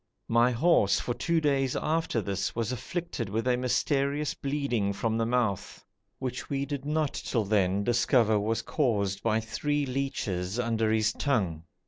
My 0.29 0.49
horse, 0.49 0.99
for 0.99 1.13
two 1.13 1.39
days 1.39 1.75
after 1.75 2.23
this, 2.23 2.55
was 2.55 2.71
afflicted 2.71 3.29
with 3.29 3.47
a 3.47 3.55
mysterious 3.55 4.33
bleeding 4.33 4.93
from 4.93 5.15
the 5.15 5.27
mouth 5.27 5.85
which 6.17 6.49
we 6.49 6.65
did 6.65 6.85
not 6.85 7.13
till 7.13 7.45
then 7.45 7.83
discover 7.83 8.39
was 8.39 8.63
caused 8.63 9.21
by 9.21 9.39
three 9.39 9.85
leeches 9.85 10.57
under 10.57 10.91
his 10.91 11.13
tongue. 11.13 11.65